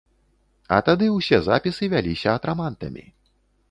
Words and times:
А 0.77 0.79
тады 0.87 1.11
ўсе 1.17 1.41
запісы 1.51 1.93
вяліся 1.95 2.29
атрамантамі. 2.37 3.11